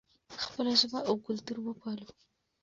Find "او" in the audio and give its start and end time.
1.09-1.15